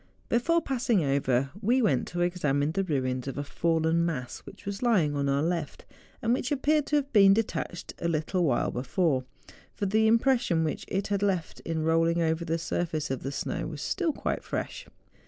[0.29, 4.81] Before passing over, we went to examine the ruins of a fallen mass which was
[4.81, 5.85] lying on our left,
[6.23, 9.25] and which appeared to have been detached a little while before;
[9.75, 13.67] for the impression whicli it had left in rolling over the surface of the snow
[13.67, 14.87] was still quite fresh.